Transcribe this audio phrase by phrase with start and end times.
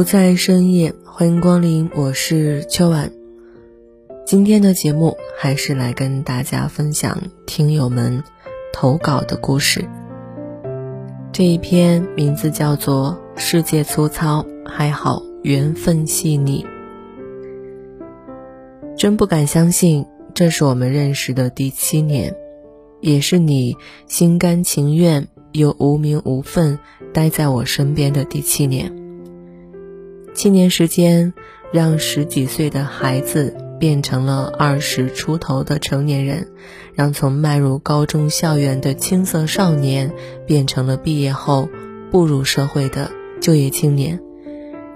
[0.00, 3.12] 不在深夜，欢迎光临，我是秋晚。
[4.24, 8.24] 今天的节目还是来跟大家分享听友们
[8.72, 9.86] 投稿的故事。
[11.32, 16.64] 这一篇名字叫做《世界粗糙，还好缘分细腻》。
[18.96, 22.34] 真不敢相信，这是我们认识的第七年，
[23.02, 26.78] 也是你心甘情愿又无名无分
[27.12, 28.99] 待在我身边的第七年。
[30.34, 31.32] 七年时间，
[31.72, 36.48] 让十几岁的孩子变成了二十出头的成年人，
[36.94, 40.12] 让从迈入高中校园的青涩少年
[40.46, 41.68] 变成了毕业后
[42.10, 44.20] 步入社会的就业青年。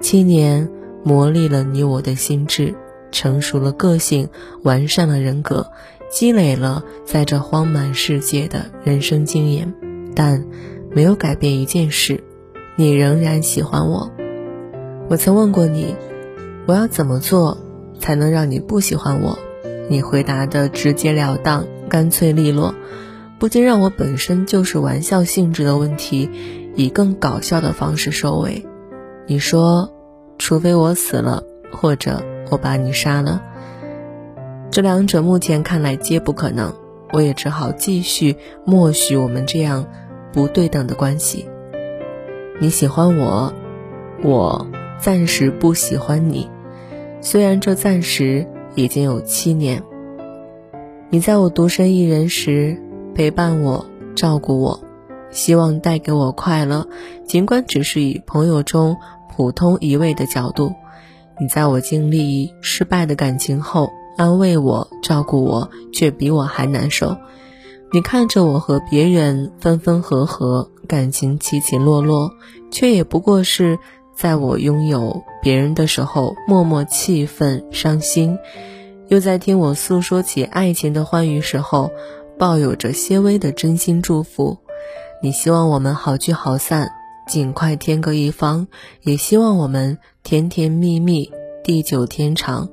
[0.00, 0.68] 七年
[1.04, 2.74] 磨砺了你我的心智，
[3.10, 4.28] 成熟了个性，
[4.62, 5.70] 完善了人格，
[6.10, 9.72] 积累了在这荒蛮世界的人生经验，
[10.14, 10.44] 但
[10.90, 12.22] 没有改变一件事：
[12.76, 14.10] 你仍然喜欢我。
[15.10, 15.96] 我曾问过你，
[16.66, 17.58] 我要怎么做
[17.98, 19.36] 才能让你不喜欢我？
[19.88, 22.76] 你回答的直截了当、干脆利落，
[23.36, 26.30] 不禁让我本身就是玩笑性质的问题，
[26.76, 28.64] 以更搞笑的方式收尾。
[29.26, 29.90] 你说，
[30.38, 33.42] 除非我死了，或者我把你杀了，
[34.70, 36.72] 这两者目前看来皆不可能。
[37.12, 39.84] 我也只好继续默许我们这样
[40.32, 41.48] 不对等的关系。
[42.60, 43.52] 你喜欢我，
[44.22, 44.68] 我。
[45.00, 46.46] 暂时不喜欢你，
[47.22, 49.82] 虽然这暂时已经有七年。
[51.08, 52.78] 你在我独身一人时
[53.14, 54.84] 陪伴我、照顾我，
[55.30, 56.86] 希望带给我快乐，
[57.24, 58.98] 尽管只是以朋友中
[59.34, 60.74] 普通一位的角度。
[61.40, 67.16] 你在我经历失败的感情后安慰我、照顾我，却比我还难受。
[67.90, 72.32] 你看着我和别人分分合合，感情起起落落，
[72.70, 73.78] 却也不过是。
[74.20, 78.36] 在我拥有别人的时候，默默气愤伤心；
[79.08, 81.90] 又在听我诉说起爱情的欢愉时候，
[82.38, 84.58] 抱有着些微的真心祝福。
[85.22, 86.90] 你希望我们好聚好散，
[87.26, 88.66] 尽快天各一方；
[89.00, 91.32] 也希望我们甜甜蜜蜜，
[91.64, 92.68] 地久天长。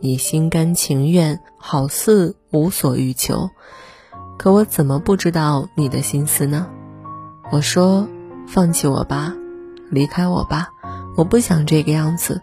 [0.00, 3.50] 你心甘情愿，好似无所欲求。
[4.38, 6.68] 可我怎么不知道你的心思呢？
[7.50, 8.06] 我说：
[8.46, 9.34] 放弃我吧，
[9.90, 10.71] 离开我吧。
[11.16, 12.40] 我不想这个样子，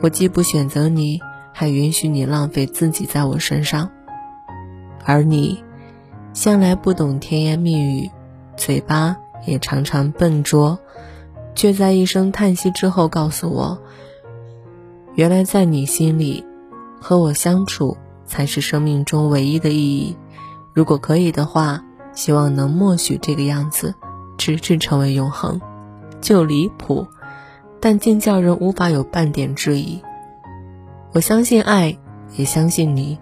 [0.00, 1.20] 我既不选择你，
[1.52, 3.90] 还允许你浪费自己在我身上。
[5.04, 5.64] 而你，
[6.32, 8.10] 向来不懂甜言蜜语，
[8.56, 9.16] 嘴巴
[9.46, 10.78] 也常常笨拙，
[11.54, 13.78] 却在一声叹息之后告诉我：
[15.14, 16.44] 原来在你心里，
[17.00, 20.16] 和我相处才是生命中唯一的意义。
[20.72, 21.84] 如果可以的话，
[22.14, 23.94] 希望能默许这个样子，
[24.38, 25.60] 直至成为永恒。
[26.20, 27.06] 就离谱。
[27.82, 30.00] 但竟叫人无法有半点质疑。
[31.12, 31.98] 我相信爱，
[32.36, 33.18] 也相信你。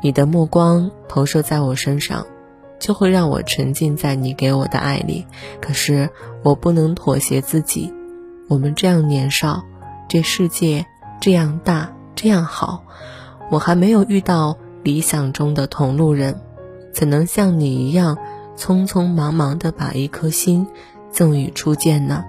[0.00, 2.24] 你的目光投射在我身上，
[2.78, 5.26] 就会让我沉浸在你给我的爱里。
[5.60, 6.08] 可是
[6.44, 7.92] 我不能妥协自己。
[8.48, 9.64] 我们这样年少，
[10.08, 10.86] 这世界
[11.20, 12.84] 这样大，这样好，
[13.50, 16.40] 我还没有遇到理想中的同路人，
[16.94, 18.16] 怎能像你一样
[18.56, 20.68] 匆匆忙忙地把一颗心
[21.10, 22.24] 赠予初见呢？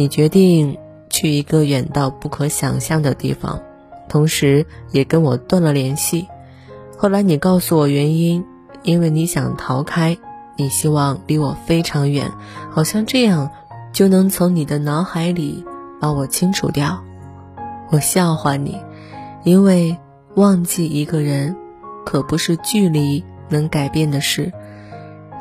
[0.00, 0.78] 你决定
[1.10, 3.60] 去一个远到不可想象的地方，
[4.08, 6.26] 同时也跟我断了联系。
[6.96, 8.42] 后来你告诉我原因，
[8.82, 10.16] 因为你想逃开，
[10.56, 12.32] 你希望离我非常远，
[12.70, 13.50] 好像这样
[13.92, 15.66] 就能从你的脑海里
[16.00, 17.04] 把我清除掉。
[17.90, 18.78] 我笑话你，
[19.44, 19.98] 因为
[20.34, 21.54] 忘记一个人，
[22.06, 24.50] 可不是距离能改变的事。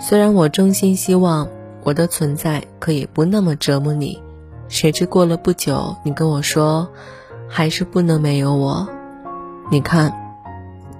[0.01, 1.47] 虽然我衷心希望
[1.85, 4.21] 我的存在可以不那么折磨你。
[4.69, 6.87] 谁知过了不久，你跟我说，
[7.49, 8.87] 还是不能没有我。
[9.71, 10.13] 你看，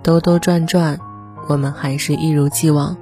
[0.02, 1.00] 兜兜转转，
[1.48, 2.98] 我们还是一如既往。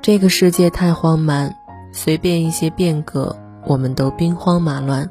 [0.00, 1.54] 这个世界太荒蛮，
[1.92, 3.36] 随便一些变革，
[3.66, 5.10] 我们都兵荒马乱。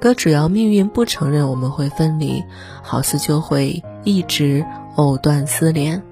[0.00, 2.42] 可只要命运不承认我们会分离，
[2.82, 4.64] 好似就会一直
[4.96, 6.02] 藕断丝连。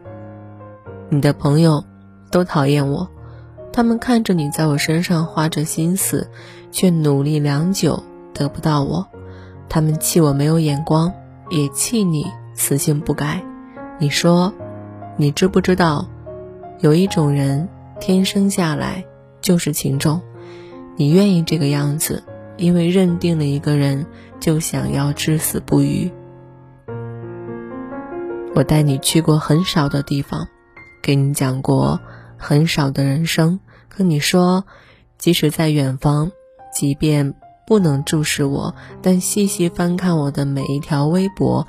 [1.08, 1.84] 你的朋友
[2.30, 3.08] 都讨厌我，
[3.72, 6.30] 他们看着你在我身上花着心思，
[6.74, 8.02] 却努力良久
[8.34, 9.06] 得不到我。
[9.68, 11.12] 他们气我没有眼光，
[11.48, 13.44] 也气你死性不改。
[14.00, 14.52] 你说，
[15.16, 16.08] 你知不知道，
[16.80, 17.68] 有一种人
[18.00, 19.04] 天生下来
[19.40, 20.20] 就是情种，
[20.96, 22.24] 你愿意这个样子，
[22.56, 24.04] 因为认定了一个人，
[24.40, 26.10] 就想要至死不渝。
[28.52, 30.48] 我带你去过很少的地方。
[31.04, 32.00] 给你讲过
[32.36, 34.64] 很少的人生，跟你说，
[35.18, 36.32] 即使在远方，
[36.74, 37.34] 即便
[37.66, 41.66] 不能注视我，但细细翻看我的每一条微博，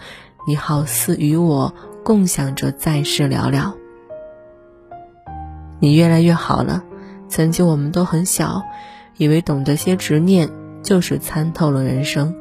[0.47, 1.73] 你好似与我
[2.03, 3.71] 共享着在世寥寥。
[5.79, 6.83] 你越来越好了，
[7.29, 8.63] 曾经我们都很小，
[9.17, 10.49] 以为懂得些执念
[10.81, 12.35] 就是参透了人生，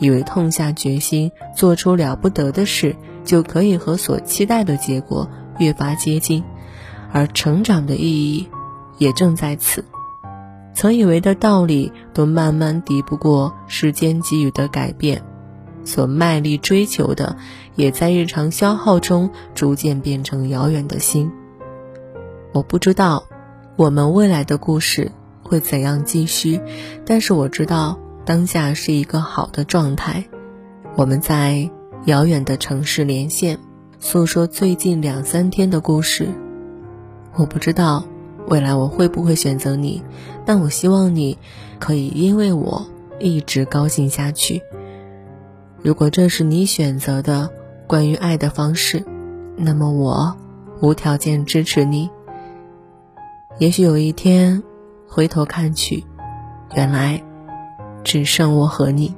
[0.00, 5.28] 以为痛下决心做出了不得的事，就可以和所期待的结果。
[5.58, 6.44] 越发接近，
[7.12, 8.46] 而成长的意义
[8.98, 9.82] 也正在此。
[10.76, 15.18] 曾以为的道理，都慢慢敌不过时间给予的改变；
[15.86, 17.34] 所卖力追求的，
[17.76, 21.32] 也在日常消耗中逐渐变成遥远的心。
[22.52, 23.24] 我不知道
[23.76, 25.10] 我们未来的故事
[25.42, 26.60] 会怎样继续，
[27.06, 30.22] 但是我知道当下是一个好的状态。
[30.94, 31.70] 我们在
[32.04, 33.58] 遥远的城市连线。
[33.98, 36.28] 诉说最近两三天的故事。
[37.34, 38.04] 我不知道
[38.48, 40.02] 未来我会不会选择你，
[40.44, 41.36] 但我希望你
[41.78, 42.86] 可以因为我
[43.18, 44.62] 一直高兴下去。
[45.82, 47.50] 如果这是你选择的
[47.86, 49.04] 关于爱的方式，
[49.56, 50.36] 那么我
[50.80, 52.10] 无条件支持你。
[53.58, 54.62] 也许有一天
[55.08, 56.04] 回头看去，
[56.74, 57.22] 原来
[58.04, 59.14] 只剩我和你。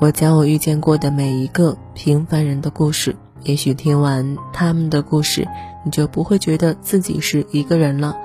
[0.00, 5.46] 我将我遇见过的每一个平凡人的故事，也许听完他们的故事，
[5.84, 8.16] 你就不会觉得自己是一个人了。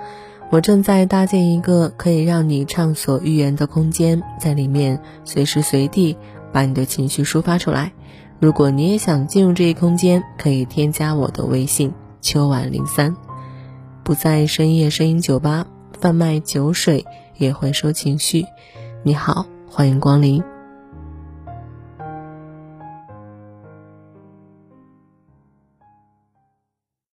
[0.49, 6.17] 我正在搭建一个可以让你畅所欲言的空间，在里面随时随地
[6.53, 7.91] 把你的情绪抒发出来。
[8.39, 13.15] 如果你也想进入这一空间，可以添加我的微信秋晚零三，
[14.03, 15.65] 不在深夜声音酒吧
[15.99, 17.05] 贩卖酒水，
[17.37, 18.45] 也会收情绪。
[19.03, 20.56] 你好，欢迎光临。